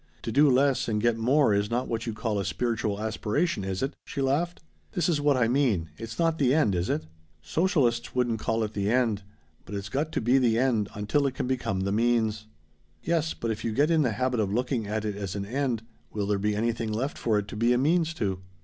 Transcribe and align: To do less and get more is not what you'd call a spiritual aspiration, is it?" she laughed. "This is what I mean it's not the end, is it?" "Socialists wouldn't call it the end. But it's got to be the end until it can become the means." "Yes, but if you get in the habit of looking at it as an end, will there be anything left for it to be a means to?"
To 0.23 0.31
do 0.31 0.49
less 0.49 0.87
and 0.87 0.99
get 0.99 1.15
more 1.15 1.53
is 1.53 1.69
not 1.69 1.87
what 1.87 2.07
you'd 2.07 2.15
call 2.15 2.39
a 2.39 2.43
spiritual 2.43 2.99
aspiration, 2.99 3.63
is 3.63 3.83
it?" 3.83 3.95
she 4.03 4.19
laughed. 4.19 4.59
"This 4.93 5.07
is 5.07 5.21
what 5.21 5.37
I 5.37 5.47
mean 5.47 5.91
it's 5.95 6.17
not 6.17 6.39
the 6.39 6.55
end, 6.55 6.73
is 6.73 6.89
it?" 6.89 7.05
"Socialists 7.43 8.15
wouldn't 8.15 8.39
call 8.39 8.63
it 8.63 8.73
the 8.73 8.89
end. 8.89 9.21
But 9.63 9.75
it's 9.75 9.89
got 9.89 10.11
to 10.13 10.19
be 10.19 10.39
the 10.39 10.57
end 10.57 10.89
until 10.95 11.27
it 11.27 11.35
can 11.35 11.45
become 11.45 11.81
the 11.81 11.91
means." 11.91 12.47
"Yes, 13.03 13.35
but 13.35 13.51
if 13.51 13.63
you 13.63 13.73
get 13.73 13.91
in 13.91 14.01
the 14.01 14.13
habit 14.13 14.39
of 14.39 14.51
looking 14.51 14.87
at 14.87 15.05
it 15.05 15.15
as 15.15 15.35
an 15.35 15.45
end, 15.45 15.83
will 16.11 16.25
there 16.25 16.39
be 16.39 16.55
anything 16.55 16.91
left 16.91 17.15
for 17.19 17.37
it 17.37 17.47
to 17.49 17.55
be 17.55 17.71
a 17.71 17.77
means 17.77 18.15
to?" 18.15 18.39